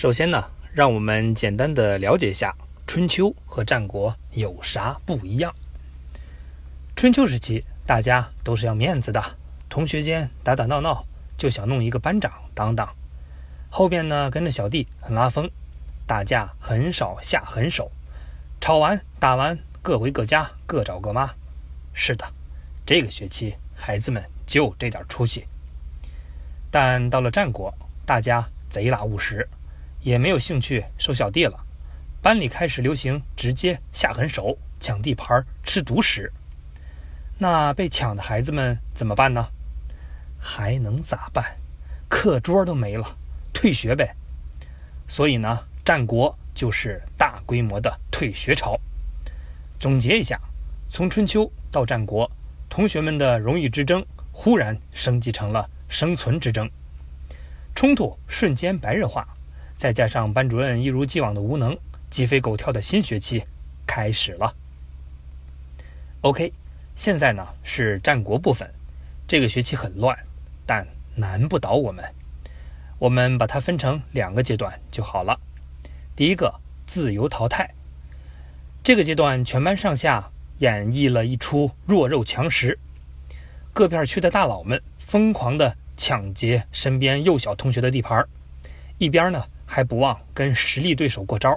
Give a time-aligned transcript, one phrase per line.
[0.00, 5.54] 首先呢，让我们简单的了解一下春秋和战国有啥不一样。
[6.96, 9.22] 春秋时期，大家都是要面子的，
[9.68, 11.04] 同学间打打闹闹
[11.36, 12.88] 就想弄一个班长当当，
[13.68, 15.50] 后边呢跟着小弟很拉风，
[16.06, 17.92] 打架很少下狠手，
[18.58, 21.30] 吵完打完各回各家各找各妈。
[21.92, 22.24] 是的，
[22.86, 25.44] 这个学期孩子们就这点出息。
[26.70, 27.70] 但到了战国，
[28.06, 29.46] 大家贼拉务实，
[30.02, 31.58] 也没有兴趣收小弟了，
[32.22, 36.32] 班里开始流行直接下狠手，抢地盘吃独食。
[37.38, 39.46] 那被抢的孩子们怎么办呢？
[40.38, 41.56] 还能咋办？
[42.08, 43.16] 课桌都没了，
[43.52, 44.14] 退学呗。
[45.06, 48.78] 所以呢，战国就是大规模的退学潮。
[49.78, 50.40] 总结一下，
[50.88, 52.30] 从春秋到战国，
[52.68, 56.70] 同学们的荣誉之争忽然升级成了生存之争，
[57.74, 59.26] 冲突瞬间白热化，
[59.80, 61.74] 再加上班主任一如既往的无能，
[62.10, 63.42] 鸡飞狗跳的新学期
[63.86, 64.54] 开始了。
[66.20, 66.52] OK。
[66.96, 68.70] 现在呢是战国部分，
[69.26, 70.14] 这个学期很乱，
[70.66, 72.04] 但难不倒我们。
[72.98, 75.40] 我们把它分成两个阶段就好了。
[76.14, 77.70] 第一个自由淘汰，
[78.82, 82.78] 这个阶段全班上下演绎了一出弱肉强食，
[83.72, 88.28] 各片区的大佬们疯狂地抢劫身边幼小同学的地盘儿，
[88.98, 91.56] 一边呢还不忘跟实力对手过招。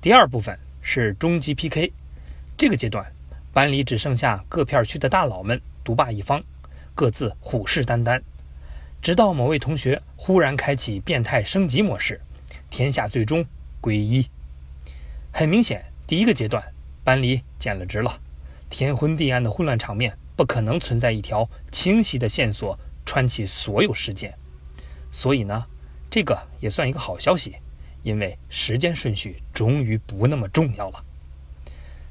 [0.00, 1.92] 第二部分是终极 PK，
[2.56, 3.04] 这个阶段。
[3.52, 6.42] 班里只剩下各片区的大佬们独霸一方，
[6.94, 8.20] 各自虎视眈眈，
[9.02, 12.20] 直到某位同学忽然开启变态升级模式，
[12.70, 13.44] 天下最终
[13.82, 14.26] 归一。
[15.30, 16.64] 很明显，第一个阶段
[17.04, 18.18] 班里减了职了，
[18.70, 24.34] 天昏地暗的混乱场面不可能存在一条清晰的线索穿起所有事件。
[25.12, 25.64] 所以呢，
[26.14, 27.56] 这个也算一个好消息，
[28.04, 31.04] 因为时间顺序终于不那么重要了。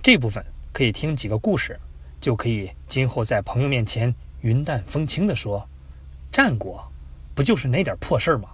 [0.00, 0.44] 这部分。
[0.72, 1.76] 可以听几个故事，
[2.20, 5.68] 就可以今后在朋友面前云淡风轻地说
[6.30, 6.88] ：“战国
[7.34, 8.50] 不就是那点破事儿吗？”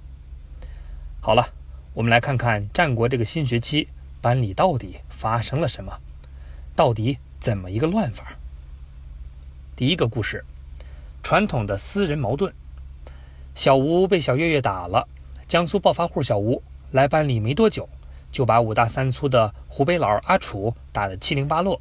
[1.20, 1.46] 好了，
[1.92, 3.86] 我们来看看战国这个新学期
[4.22, 5.92] 班里到底发生了什么，
[6.74, 8.32] 到底怎么一个乱法？
[9.76, 10.42] 第一个故事，
[11.22, 12.54] 传统的私人矛盾。
[13.54, 15.06] 小吴被小月月打了，
[15.47, 17.88] 江苏暴发户小吴来班里没多久，
[18.32, 21.81] 就把五大三粗的湖北佬阿楚打得七零八落。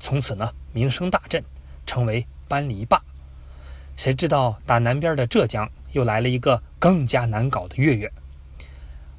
[0.00, 1.42] 从此呢，名声大振，
[1.86, 3.00] 成为班里霸。
[3.96, 8.12] 谁知道打南边的浙江又来了一个更加难搞的月月，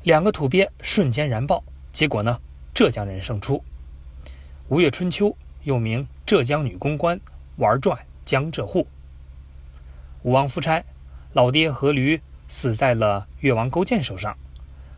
[0.03, 1.63] 两个土鳖瞬间燃爆，
[1.93, 2.39] 结果呢，
[2.73, 3.63] 浙江人胜出。
[4.67, 7.19] 吴越春秋又名浙江女公关，
[7.55, 8.85] 玩转江浙沪。
[10.23, 10.83] 武王夫差，
[11.33, 14.37] 老爹阖闾死在了越王勾践手上，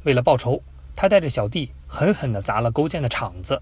[0.04, 0.62] 为了报仇，
[0.96, 3.62] 他带着小弟狠狠地砸了勾践的场子。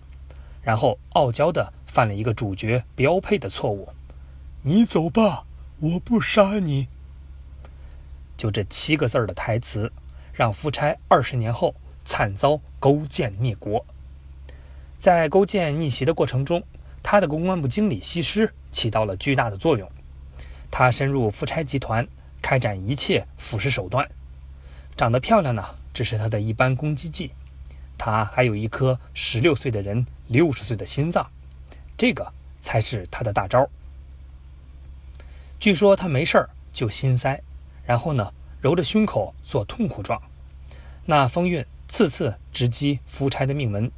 [0.61, 3.89] 然后傲娇的犯了一个主角标配的错误
[4.63, 5.45] ：“你走吧，
[5.79, 6.87] 我不杀你。”
[8.35, 9.91] 就这七个字的台词，
[10.33, 13.85] 让夫差二十年后惨遭勾践灭国。
[14.97, 16.63] 在勾践逆袭的过程中，
[17.03, 19.89] 他的公关部经理西施起到了巨大的作用。
[20.71, 22.07] 他深入夫差集团，
[22.45, 24.07] 开展一切腐蚀手段。
[24.95, 27.31] 长得漂亮呢，只是他的一般攻击技。
[27.97, 31.27] 他还有一颗十六岁的人六十岁的心脏，
[31.97, 33.67] 这个才是他的大招。
[35.59, 37.41] 据说他没事儿就心塞，
[37.83, 40.21] 然后呢揉着胸口做痛苦状，
[41.03, 43.91] 那风韵次次直击夫差的命门，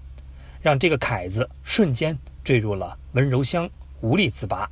[0.62, 3.70] 让这个凯子瞬间坠入了温柔乡，
[4.00, 4.70] 无力自拔。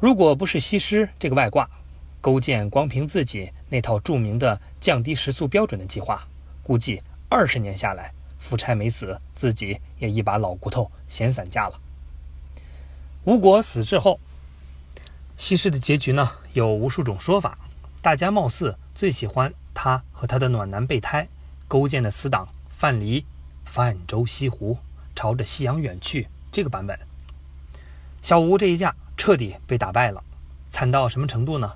[0.00, 1.70] 如果不是西施这个外挂，
[2.20, 6.26] 勾践光凭自己那套著名的降低时速标准的计划，
[6.62, 7.02] 估计。
[7.32, 11.80] 二十年下来，夫差没死，自己也一把老骨头闲散架了。
[13.22, 14.18] 吴国死之后，
[15.36, 17.56] 西施的结局呢，有无数种说法。
[18.02, 21.28] 大家貌似最喜欢他和他的暖男备胎
[21.68, 23.24] 勾践的死党范蠡，
[23.64, 24.76] 泛舟西湖，
[25.14, 26.98] 朝着夕阳远去这个版本。
[28.22, 30.20] 小吴这一架彻底被打败了，
[30.68, 31.74] 惨到什么程度呢？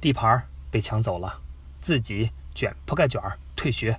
[0.00, 1.40] 地盘被抢走了，
[1.80, 3.20] 自己卷铺盖卷
[3.56, 3.98] 退学。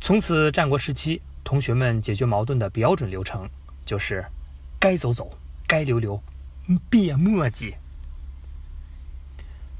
[0.00, 3.48] 从此，战国时期同学们解决矛盾的标准流程
[3.86, 4.24] 就是：
[4.78, 5.30] 该走走，
[5.66, 6.22] 该留留，
[6.90, 7.74] 别墨迹。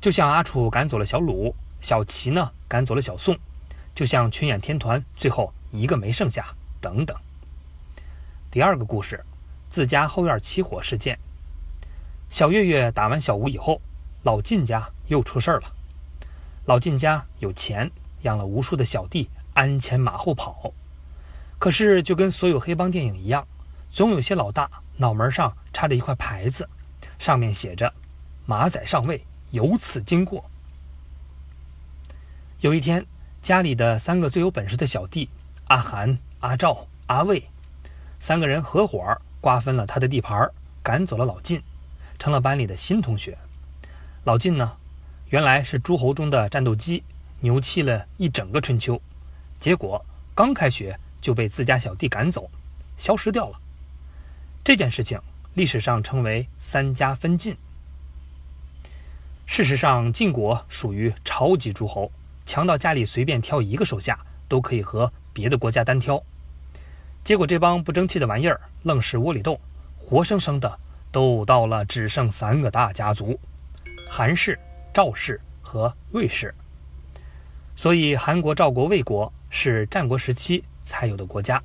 [0.01, 3.37] 就像阿楚赶走了小鲁，小齐呢赶走了小宋，
[3.95, 7.17] 就像群演天团最后一个没剩下，等等。
[8.51, 9.25] 第二个故事，
[9.69, 11.19] 自家后院起火事件。
[12.31, 13.81] 小月月打完小吴以后，
[14.23, 15.73] 老靳家又出事儿了。
[16.65, 17.91] 老靳家有钱，
[18.23, 20.73] 养了无数的小弟，鞍前马后跑。
[21.59, 23.47] 可是，就跟所有黑帮电影一样，
[23.91, 26.69] 总有些老大脑门上插着一块牌子，
[27.19, 27.93] 上面写着
[28.47, 30.45] “马仔上位，由此经过”。
[32.61, 33.05] 有一天，
[33.41, 35.29] 家里的三个最有本事的小弟
[35.67, 37.43] 阿涵、阿赵、阿卫，
[38.21, 40.49] 三个人合伙瓜分了他的地盘，
[40.81, 41.61] 赶走了老靳，
[42.19, 43.37] 成了班里的新同学。
[44.25, 44.73] 老晋呢，
[45.31, 47.03] 原来是诸侯中的战斗机，
[47.41, 49.01] 牛气了一整个春秋，
[49.61, 50.05] 结果
[50.35, 50.99] 刚开学。
[51.23, 52.51] 就被自家小弟赶走，
[52.97, 53.61] 消失掉了。
[54.65, 55.21] 这件事情
[55.55, 57.57] 历史上称为“三家分晋”。
[59.47, 62.11] 事实上，晋国属于超级诸侯，
[62.45, 64.19] 强到家里随便挑一个手下
[64.49, 66.21] 都可以和别的国家单挑。
[67.23, 69.61] 结果这帮不争气的玩意儿愣是窝里斗，
[69.97, 70.81] 活生生的
[71.13, 73.39] 斗到了只剩三个大家族：
[74.15, 74.61] 韩氏、
[74.93, 76.55] 赵氏和魏氏。
[77.75, 80.63] 所以，韩国、赵国、魏国是战国时期。
[80.85, 81.63] 才有的国家。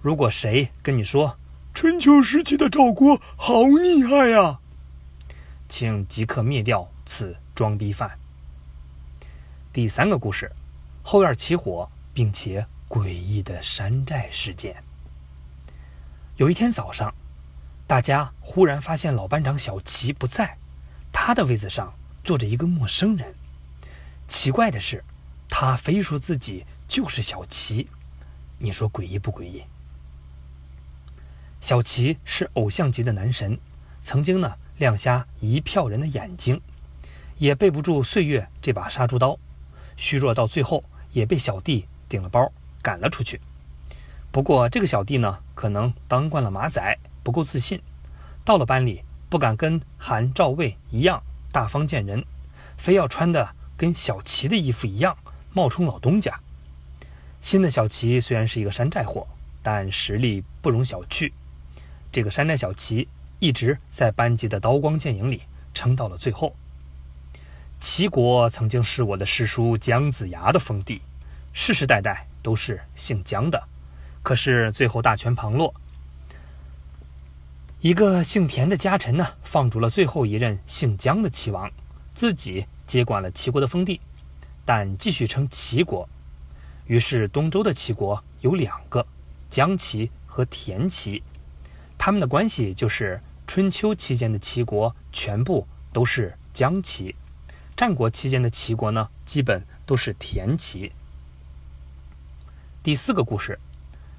[0.00, 1.36] 如果谁跟你说
[1.74, 4.58] 春秋时期的赵国好厉害呀，
[5.68, 8.18] 请即刻灭掉此装逼犯。
[9.70, 10.50] 第三个故事：
[11.02, 14.82] 后院起火并且诡异的山寨事件。
[16.38, 17.14] 有一天早上，
[17.86, 20.56] 大家忽然发现老班长小齐不在，
[21.22, 21.92] 他的位子上
[22.24, 23.34] 坐着一个陌生人。
[24.26, 25.04] 奇怪的是，
[25.50, 26.64] 他非说自己。
[26.88, 27.86] 就是小齐，
[28.58, 29.62] 你说诡异不诡异？
[31.60, 33.60] 小齐是偶像级的男神，
[34.02, 36.60] 曾经呢亮瞎一票人的眼睛，
[37.36, 39.38] 也背不住岁月这把杀猪刀，
[39.96, 40.82] 虚弱到最后
[41.12, 42.50] 也被小弟顶了包
[42.82, 43.40] 赶了出去。
[44.32, 47.80] 不过这个小弟呢，可能当惯了马仔，不够自信，
[48.44, 51.22] 到了班里不敢跟韩赵魏一样
[51.52, 52.24] 大方见人，
[52.76, 55.16] 非要穿的跟小齐的衣服一样，
[55.52, 56.40] 冒充老东家。
[57.40, 59.28] 新的小齐虽然是一个山寨货，
[59.62, 61.32] 但实力不容小觑。
[62.10, 63.06] 这个山寨小齐
[63.38, 65.42] 一直在班级的刀光剑影里
[65.72, 66.56] 撑到了最后。
[67.78, 71.00] 齐国曾经是我的师叔姜子牙的封地，
[71.52, 73.62] 世世代代都是姓姜的。
[74.22, 75.72] 可是最后大权旁落，
[77.82, 81.70] 一个姓田的家臣呢，放逐了最后一任姓姜的齐王，
[82.12, 83.98] 自己接管了齐国的封地，
[84.66, 86.06] 但继续称齐国。
[86.84, 89.06] 于是，东周的齐国有两个，
[89.48, 91.22] 姜齐和田齐，
[91.96, 97.14] 他们的关系就是春秋期间的齐国全部都是姜齐，
[97.74, 100.92] 战国期间的齐国呢，基本都是田齐。
[102.82, 103.58] 第四个故事，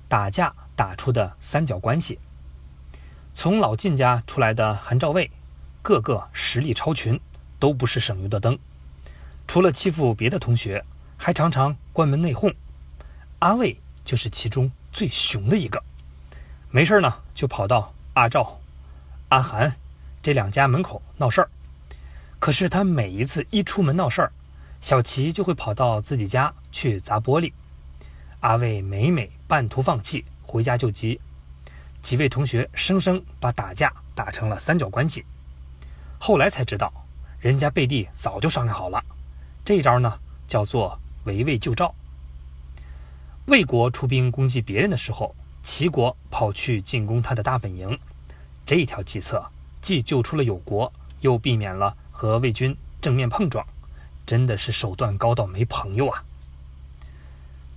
[0.08, 2.18] 打架打出的三角关系。
[3.34, 5.32] 从老靳家出来的韩赵魏，
[5.82, 7.20] 个个实力超群，
[7.60, 8.58] 都不是省油的灯，
[9.48, 10.84] 除了欺负别的同学。
[11.24, 12.52] 还常常关门内讧，
[13.38, 15.84] 阿卫就是其中最熊的一个。
[16.72, 18.60] 没事呢，就跑到阿赵、
[19.30, 19.76] 阿韩
[20.24, 21.50] 这两家门口闹事儿。
[22.40, 24.32] 可是他每一次一出门闹事儿，
[24.82, 27.54] 小齐就会跑到自己家去砸玻璃。
[28.40, 31.22] 阿卫每每半途放弃，回家救急。
[32.02, 35.26] 几位同学生生把打架打成了三角关系。
[36.20, 36.92] 后来才知道，
[37.40, 39.04] 人家背地早就商量好了，
[39.64, 41.00] 这一招呢叫做。
[41.26, 41.94] 围魏救赵，
[43.46, 47.96] 魏国出兵攻击别人的时候，齐国跑去进攻他的大本营。
[48.66, 49.46] 这条计策
[49.84, 53.64] 既救出了友国，又避免了和魏军正面碰撞，
[54.26, 56.24] 真的是手段高到没朋友啊！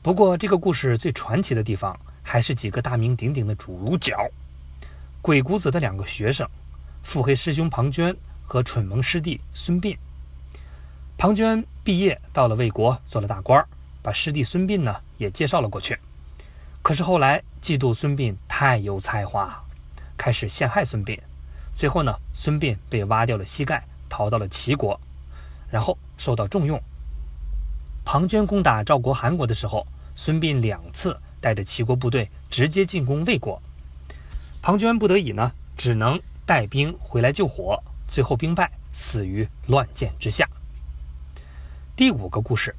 [0.00, 4.16] 不过，这个故事最传奇的地方，还是几个大名鼎鼎的主角——
[5.23, 6.49] 鬼谷子的两个学生，
[7.04, 9.97] 腹黑师兄庞涓和蠢萌师弟孙膑。
[11.16, 13.64] 庞涓毕业到了魏国做了大官，
[14.02, 15.97] 把师弟孙膑呢也介绍了过去。
[16.83, 19.62] 可是后来嫉妒孙膑太有才华，
[20.16, 21.19] 开始陷害孙膑。
[21.75, 24.99] 最后呢，孙膑被挖掉了膝盖，逃到了齐国，
[25.71, 26.81] 然后受到重用。
[28.04, 33.61] 庞涓攻打赵国、韩国的时候，孙膑两次带着齐国部队直接进攻魏国。
[34.63, 40.49] 庞涓不得已呢，只能带兵回来救火，最后兵败，死于乱箭之下。
[41.95, 42.75] 第五个故事，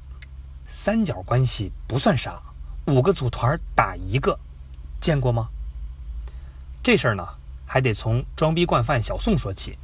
[0.66, 2.42] 三角关系不算啥，
[2.86, 4.36] 五个组团打一个，
[5.00, 5.48] 见过吗？
[6.82, 7.24] 这事儿呢，
[7.64, 9.78] 还得从装逼惯犯小宋说起。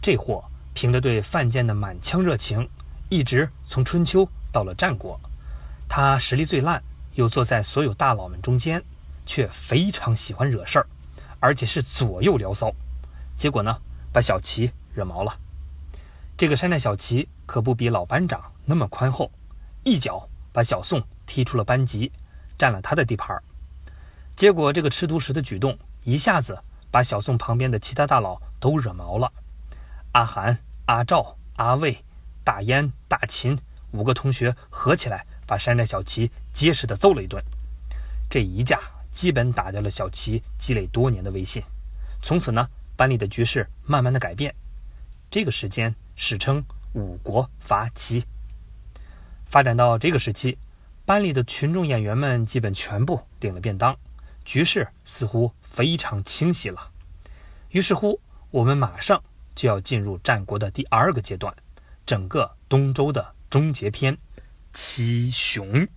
[0.00, 2.68] 这货凭着对犯贱的满腔热情，
[3.08, 5.18] 一直从春秋到了战国。
[5.88, 6.80] 他实力最烂，
[7.14, 8.82] 又坐在所有大佬们中间，
[9.24, 10.86] 却非常喜欢惹事儿，
[11.40, 12.72] 而且是左右聊骚。
[13.36, 13.78] 结果呢，
[14.12, 15.38] 把小齐惹毛了。
[16.36, 19.30] 这个山寨小齐可不比老班长那么宽厚，
[19.84, 22.10] 一脚把小宋踢出了班级，
[22.58, 23.40] 占了他的地盘。
[24.36, 26.58] 结果这个吃独食的举动一下子
[26.90, 29.32] 把小宋旁边的其他大佬都惹毛了。
[30.10, 32.04] 阿涵、阿赵、阿卫、
[32.42, 33.56] 大烟、大秦
[33.92, 37.44] 五个同学合起来把山寨小齐结实的揍了一顿。
[38.30, 38.80] 这一架
[39.10, 41.62] 基本打掉了小齐积累多年的威信。
[42.22, 44.54] 从此呢，班里的局势慢慢的改变。
[45.30, 48.24] 这个时间史称五国伐齐。
[49.44, 50.56] 发展到这个时期，
[51.04, 53.94] 班里的群众演员们基本全部领了便当。
[54.44, 56.90] 局势似乎非常清晰了，
[57.70, 58.20] 于是乎，
[58.50, 59.22] 我们马上
[59.54, 61.54] 就要进入战国的第二个阶段，
[62.04, 64.18] 整个东周的终结篇——
[64.74, 65.88] 七雄。